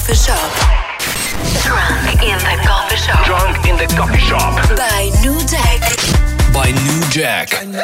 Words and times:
coffee 0.00 0.14
shop. 0.14 0.50
Drunk 1.62 2.22
in 2.22 2.38
the 2.38 2.56
coffee 2.64 2.96
shop. 2.96 3.24
Drunk 3.26 3.66
in 3.66 3.76
the 3.76 3.86
coffee 3.94 4.18
shop. 4.18 4.54
By 4.76 5.10
New 5.20 5.38
Jack. 5.46 5.80
By 6.54 6.70
New 6.72 7.00
Jack. 7.10 7.50
Drunk 7.50 7.74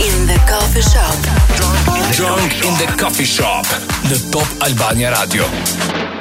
in 0.00 0.26
the 0.26 0.38
coffee 0.48 0.82
shop. 0.82 1.14
Drunk 2.16 2.52
in 2.64 2.74
the 2.78 2.96
coffee 2.98 3.24
shop. 3.24 3.66
Në 4.10 4.30
Top 4.32 4.48
Albania 4.66 5.10
Radio. 5.14 6.15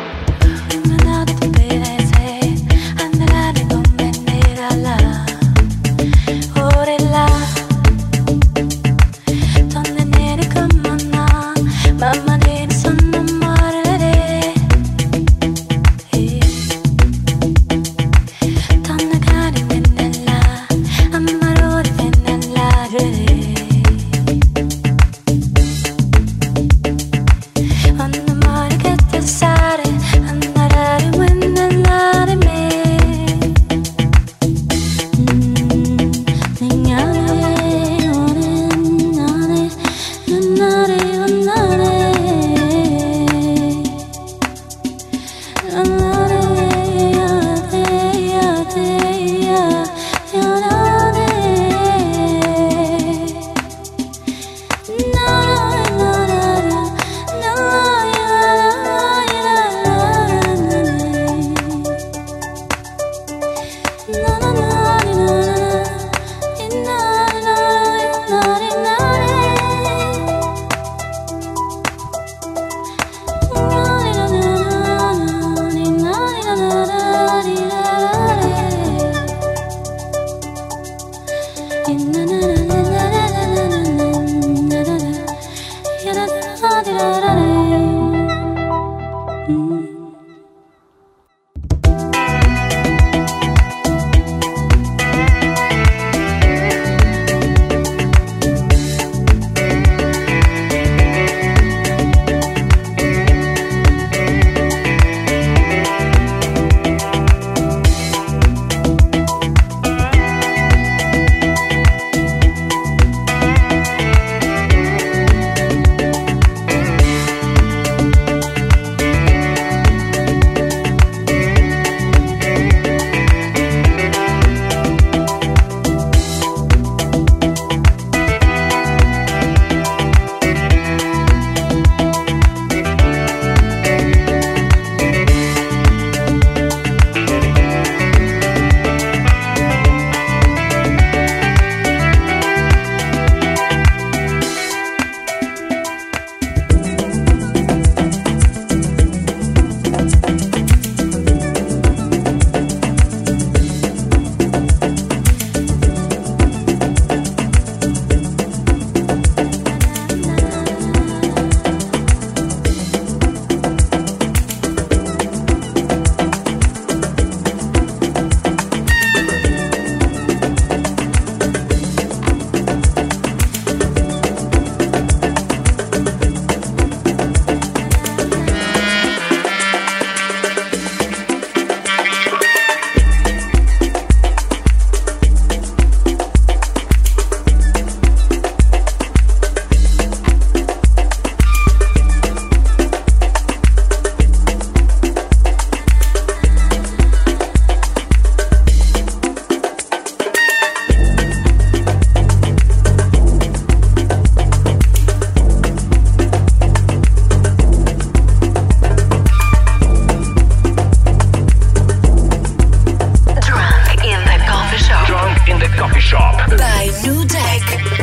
Shop. 216.05 216.37
By 216.51 216.91
Nu 217.03 217.25
Jack. 217.25 217.94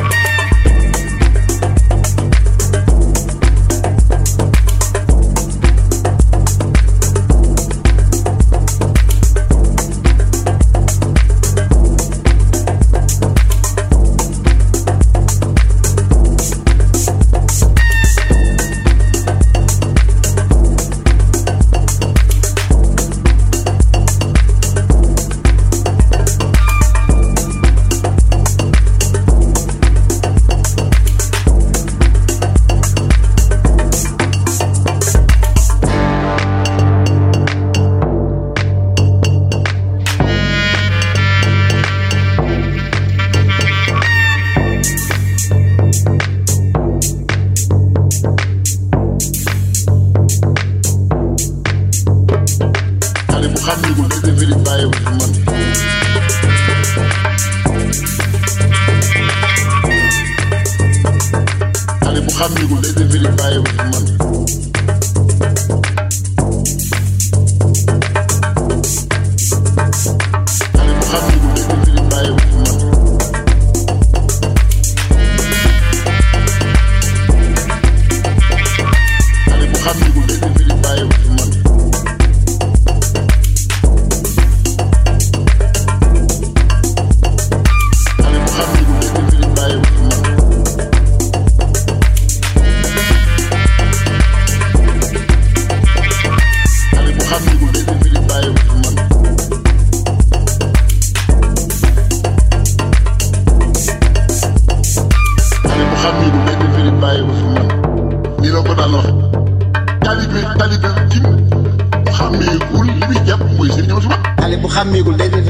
xale 114.00 114.56
bu 114.62 114.68
xàmmeegul 114.68 115.16
day 115.18 115.28
def 115.28 115.46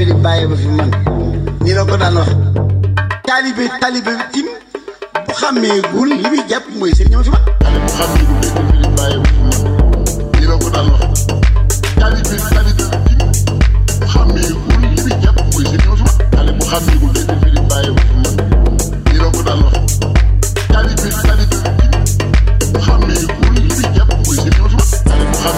man. 0.77 0.91
Nii 1.63 1.75
la 1.75 1.85
ko 1.85 1.97
daan 1.97 2.15
wax 2.17 2.29
taalibe 3.27 3.65
taalibe 3.81 4.13
tim. 4.33 4.47
Bu 5.27 5.33
xàmmeegul 5.41 6.09
li 6.09 6.29
muy 6.31 6.41
jàpp 6.51 6.65
mooy 6.79 6.91
sëriñ 6.97 7.11
ñoo 7.13 7.23
fi 7.25 7.31
man 7.31 7.43
xale 7.65 7.79
bu 7.79 7.85
man. 7.89 8.51
Nii 10.39 10.47
la 10.51 10.55
ko 10.63 10.69
daan 10.75 10.87
wax 10.93 11.03
taalibe 12.01 12.37
taalibe 12.55 12.85
tim. 13.07 13.19
Bu 14.01 14.07
xàmmeegul 14.13 14.81
li 14.83 14.89
muy 15.03 15.15
jàpp 15.23 15.39
mooy 15.53 15.65
sëriñ 15.71 15.85
ñoo 15.87 15.97
fi 15.99 16.05
man. 16.07 16.17
Xale 16.37 16.53
bu 16.59 16.65
man 16.65 18.35
taalibe 20.73 21.09
taalibe 21.27 21.57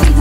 tim. 0.04 0.13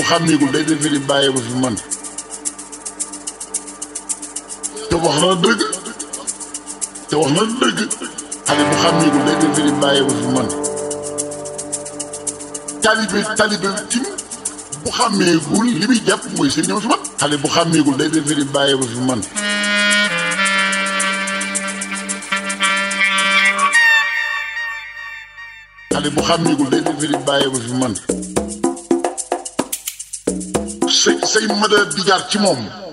bu 0.00 0.04
xam 0.08 0.22
niigul 0.26 0.52
day 0.52 0.64
defee 0.68 0.90
ni 0.94 0.98
bàyyi 1.08 1.28
ma 1.34 1.40
fi 1.46 1.54
man. 1.62 1.74
te 4.88 4.96
wax 5.02 5.16
na 5.22 5.28
dëgg. 5.44 5.60
bu 8.70 8.76
xam 8.82 8.94
day 9.26 9.36
defee 9.42 9.64
ni 9.66 9.72
bàyyi 9.82 10.02
ma 10.06 10.12
fi 10.20 10.26
man. 10.34 10.48
talibe 12.82 13.18
fi 16.80 16.88
man. 16.88 17.00
xale 17.20 17.36
ni 27.10 27.18
bàyyi 27.26 27.46
ma 27.52 27.58
fi 27.66 27.72
man. 27.82 27.94
fi 27.94 28.12
man. 28.12 28.29
say 31.00 31.16
say 31.24 31.46
mother 31.46 31.86
di 31.94 32.02
jaar 32.04 32.26
ci 32.28 32.38
moom. 32.38 32.89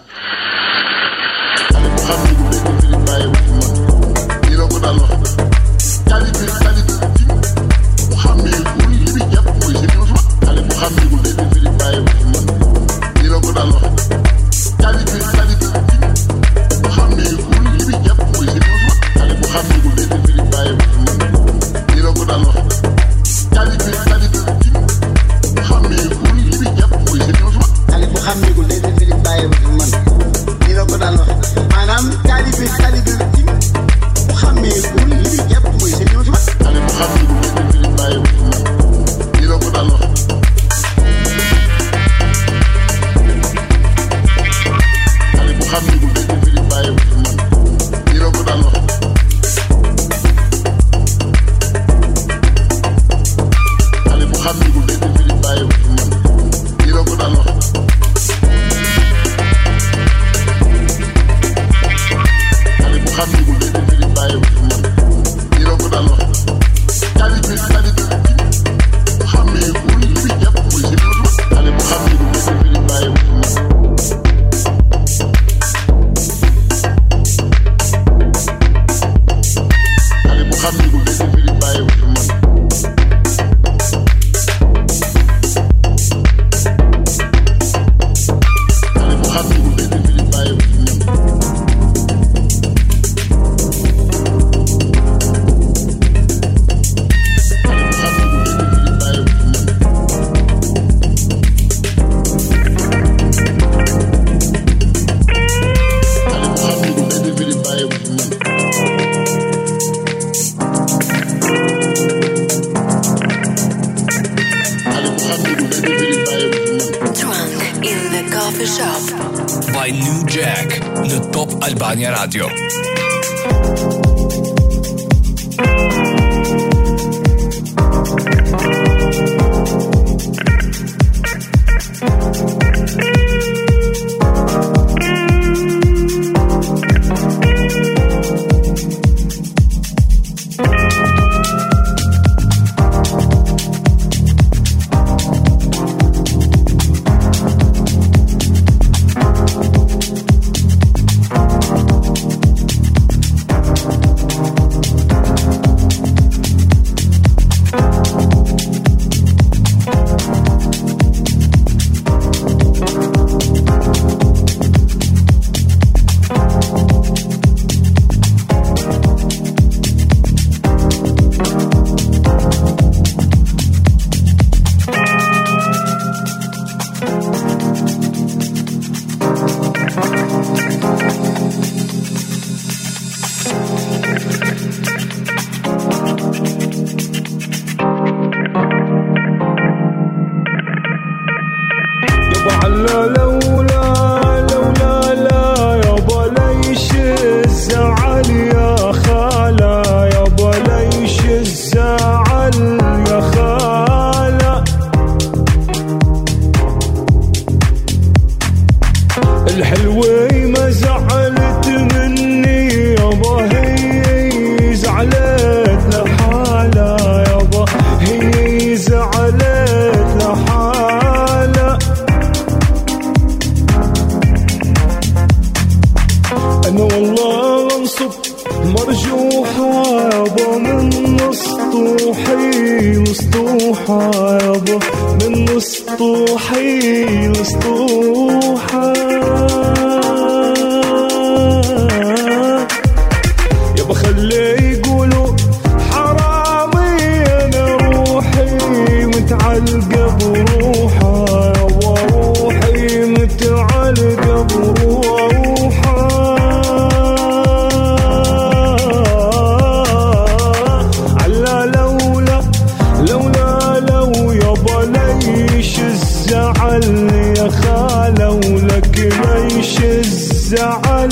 الزعل 270.47 271.11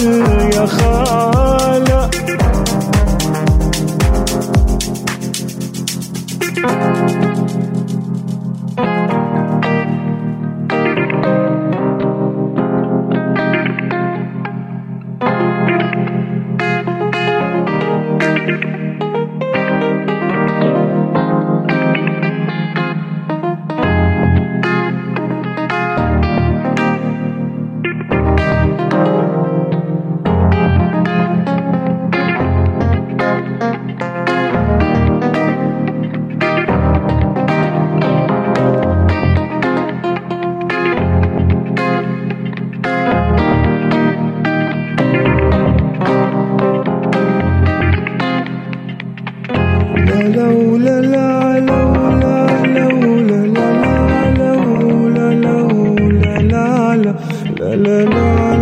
يا 0.53 0.65
خالة. 0.65 2.09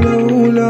لولا 0.02 0.61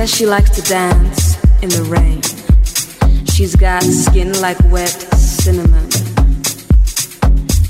says 0.00 0.16
she 0.16 0.24
likes 0.24 0.48
to 0.48 0.62
dance 0.62 1.36
in 1.60 1.68
the 1.68 1.82
rain. 1.82 2.22
She's 3.26 3.54
got 3.54 3.82
skin 3.82 4.32
like 4.40 4.58
wet 4.72 4.88
cinnamon. 4.88 5.90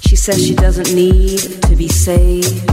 She 0.03 0.15
says 0.15 0.39
she 0.47 0.55
doesn't 0.55 0.95
need 0.95 1.41
to 1.63 1.75
be 1.75 1.89
saved. 1.89 2.69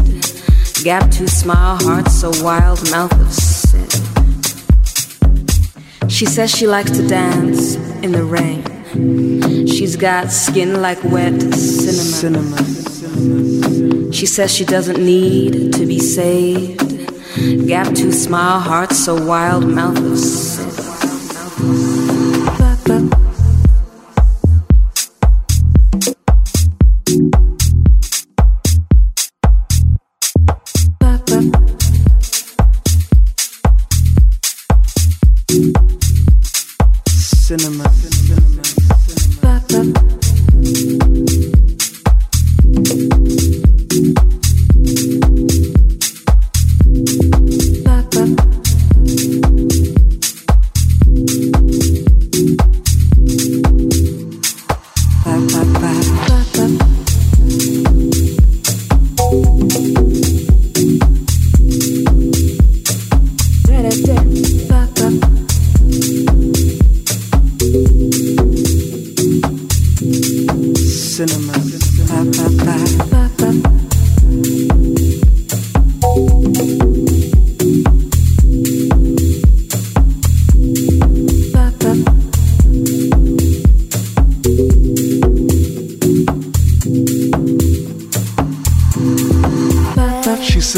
Gap 0.83 1.09
tooth 1.09 1.31
smile, 1.31 1.75
heart 1.77 2.07
so 2.07 2.29
wild, 2.43 2.87
mouth 2.91 3.19
of 3.19 3.33
sin. 3.33 3.89
She 6.07 6.27
says 6.27 6.51
she 6.51 6.67
likes 6.67 6.91
to 6.91 7.07
dance 7.07 7.77
in 8.03 8.11
the 8.11 8.25
rain. 8.25 8.61
She's 9.65 9.95
got 9.95 10.31
skin 10.31 10.83
like 10.83 11.03
wet 11.03 11.41
cinnamon. 11.55 12.53
She 14.11 14.27
says 14.27 14.53
she 14.53 14.65
doesn't 14.65 15.03
need 15.03 15.73
to 15.73 15.87
be 15.87 15.97
saved. 15.97 16.86
Gap 17.37 17.93
tooth 17.93 18.15
smile, 18.15 18.59
heart 18.59 18.91
so 18.93 19.13
wild, 19.13 19.67
mouth 19.67 19.99
of 19.99 20.17
sin. 20.17 22.06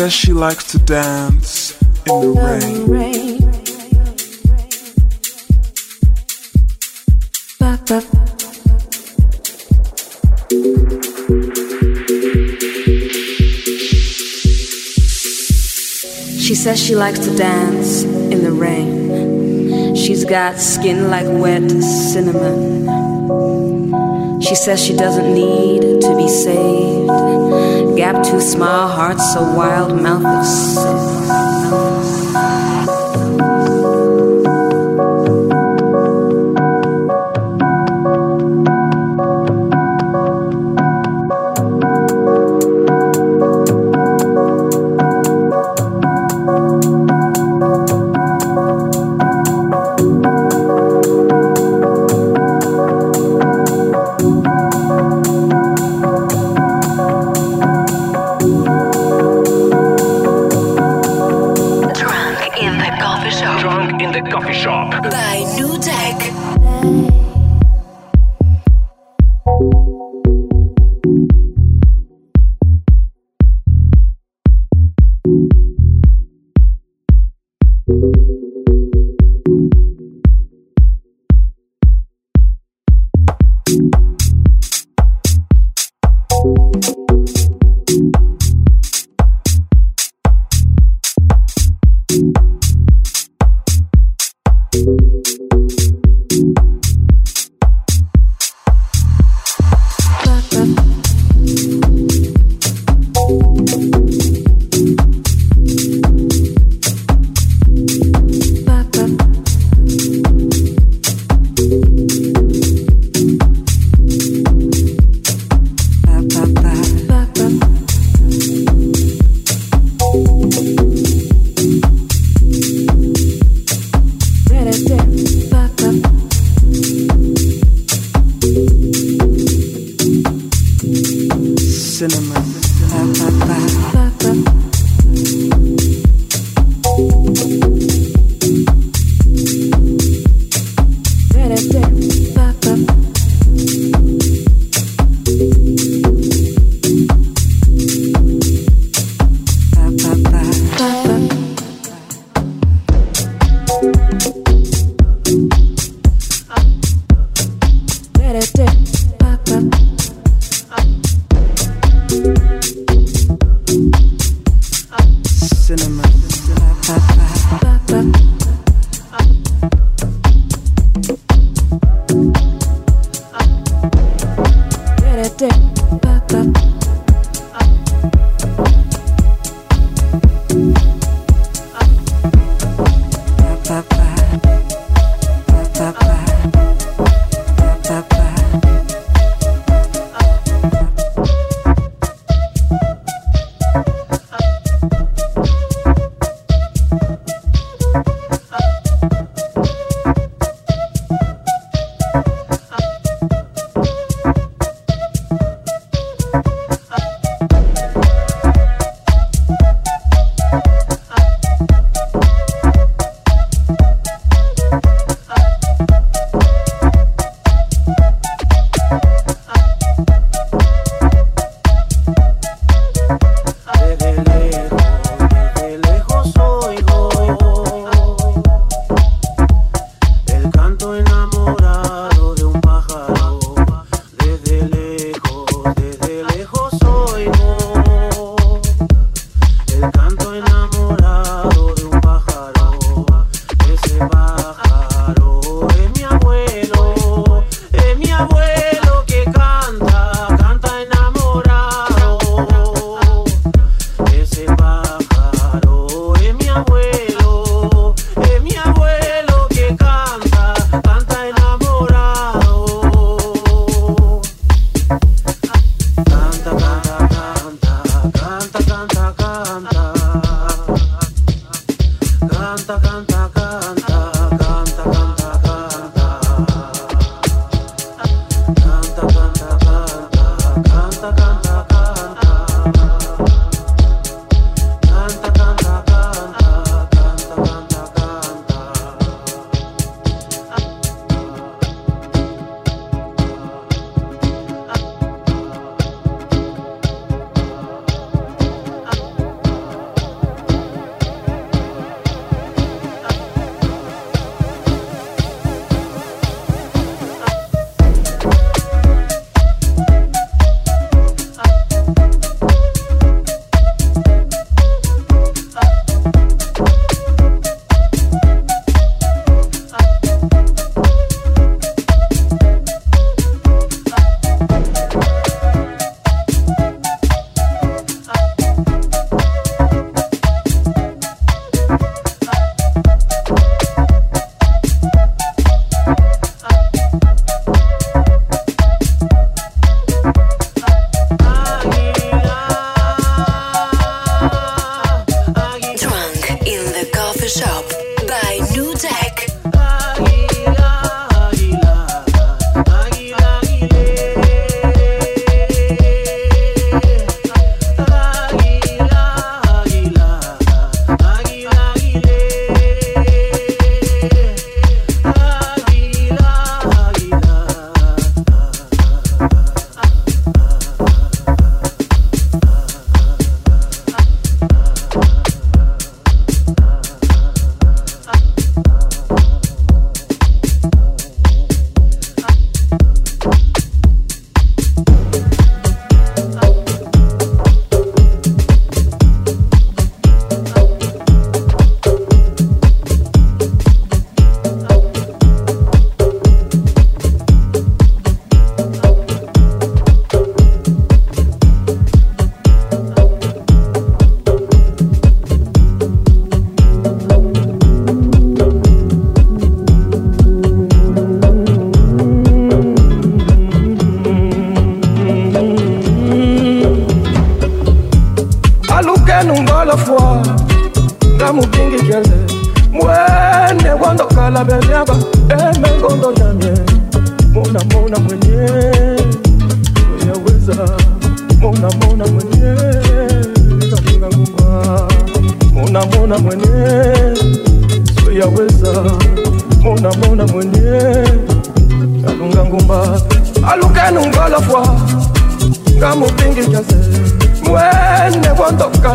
Says 0.09 0.17
she 0.17 0.33
likes 0.33 0.71
to 0.71 0.79
dance 0.79 1.79
in 2.07 2.21
the 2.21 2.41
rain. 2.87 3.37
She 16.39 16.55
says 16.55 16.83
she 16.83 16.95
likes 16.95 17.19
to 17.19 17.35
dance 17.37 18.01
in 18.03 18.43
the 18.43 18.51
rain. 18.51 19.95
She's 19.95 20.25
got 20.25 20.57
skin 20.57 21.11
like 21.11 21.27
wet 21.27 21.69
cinnamon. 21.69 22.89
She 24.41 24.55
says 24.55 24.83
she 24.83 24.95
doesn't 24.95 25.31
need 25.31 26.01
to 26.01 26.17
be 26.17 26.27
saved. 26.27 27.48
Gap 27.99 28.23
tooth 28.23 28.41
smile, 28.41 28.88
heart 28.88 29.19
so 29.19 29.41
wild, 29.41 30.01
mouth 30.01 30.47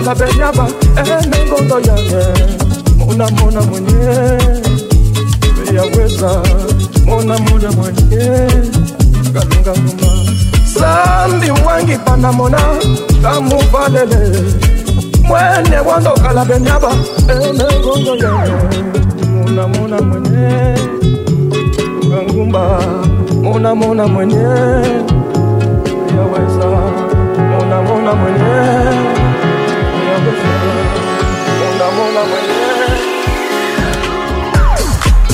kwandokala 0.05 0.15
benyaba 0.15 0.67
emengondo 1.01 1.77
yanye 1.89 2.25
mona 2.99 3.27
mona 3.31 3.61
eh, 3.61 3.67
mwenye. 3.67 3.95
Yaweza 5.77 6.43
mona 7.07 7.39
mona 7.39 7.71
mwenye. 7.73 8.25
Kalunga 9.33 9.73
ngoma 9.81 10.11
sambi 10.75 11.51
wangi 11.67 11.97
pana 12.05 12.33
mona 12.33 12.59
kamuvalele 13.23 14.43
mwene 15.29 15.79
wandokala 15.89 16.45
benyaba 16.45 16.91
emengondo 17.29 18.17
yanye 18.17 18.53
mona 19.33 19.67
mona 19.69 19.69
mona 19.69 20.03
mwenye. 20.03 20.43
Yaweza 22.11 22.67
mona 23.43 23.75
mona 23.75 24.07
mwenye. 24.07 24.45
Yaweza 26.17 26.67
mona 27.51 27.83
mona 27.83 28.13
mwenye 28.15 29.24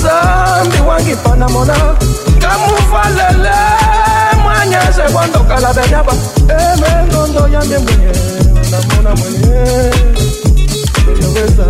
zambi 0.03 0.77
wangipana 0.87 1.49
mona 1.49 1.75
ngamuvalele 2.37 3.55
mwanyeze 4.43 5.01
kwandokala 5.13 5.73
benyaba 5.73 6.13
emengondo 6.59 7.47
yambe 7.53 7.77
mwenye 7.77 8.11
mona 8.55 8.81
mona 8.89 9.15
mwenye 9.15 9.55
yaweza 11.21 11.67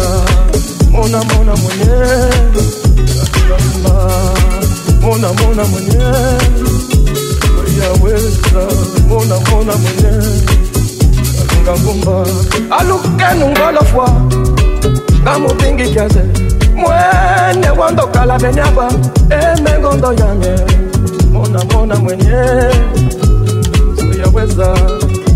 mona 0.92 1.24
mona 1.24 1.56
mwenye 1.56 1.92
Ngamba, 3.48 4.12
mona 5.02 5.34
mona 5.34 5.64
mwenye 5.64 6.04
yaweza 7.82 8.64
mona 9.08 9.36
mona 9.50 9.74
mwenye 9.78 10.12
ngangumba 11.64 12.26
alukenungolofwa 12.80 14.10
ngamupingikyeze 15.24 16.22
mwene 16.76 17.70
wandokala 17.80 18.38
benyaba 18.40 18.90
emengondo 19.30 20.14
yanye. 20.14 20.56
Mona 21.32 21.64
mona 21.74 21.96
mwenye. 21.96 22.44
Uyaweza 24.12 24.76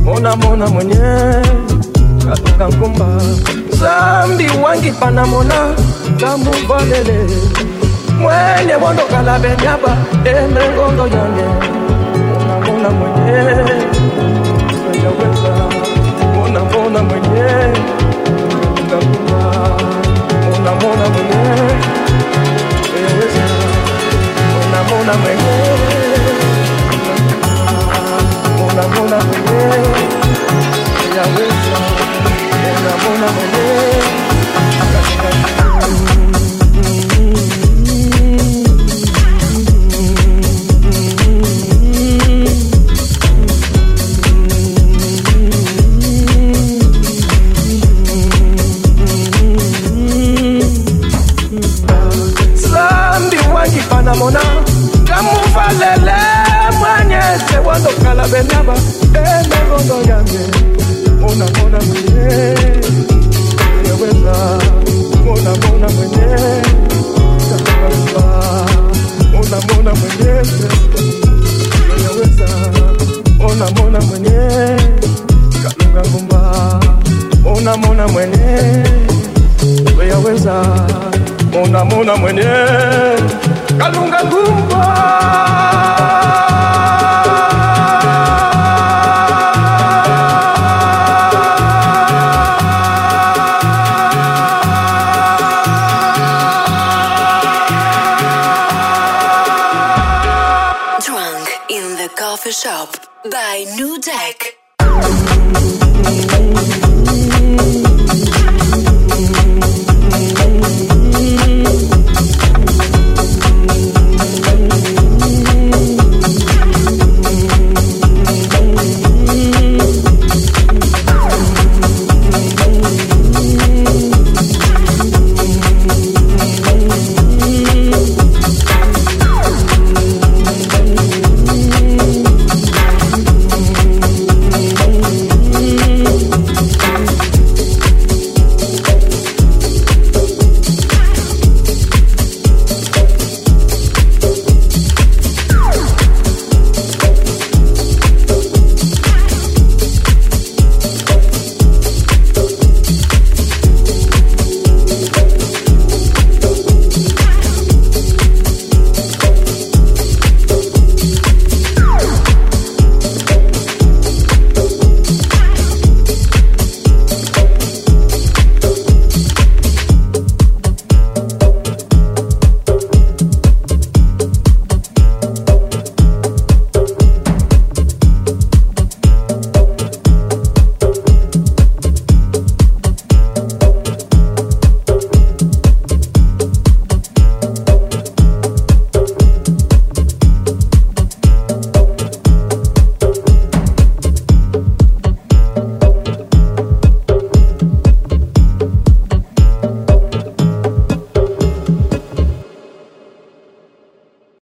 mona 0.03 0.35
mona 0.35 0.67
mwenye. 0.67 0.95
Kalunga 2.25 2.67
nkumba 2.77 3.05
zambi 3.79 4.49
wangipana 4.63 5.25
mona. 5.25 5.73
Ngamuvalele 6.15 7.17
mwene 8.19 8.75
wandokala 8.83 9.39
benyaba 9.39 9.97
emengondo 10.25 11.03
yanye. 11.07 11.47
Mona 12.27 12.59
mona 12.65 12.89
mwenye. 12.89 13.41
Uyaweza 14.91 15.64
mona 16.95 17.03
mona 17.03 17.09
mwenye 17.09 17.73
kalunga 18.89 18.97
nkumba 19.05 19.39
mona 20.45 20.71
mona 20.81 21.09
mwenye. 21.09 21.41
Uyaweza 22.95 23.43
mona 24.53 24.83
mona 24.89 25.13
mwenye 25.17 25.55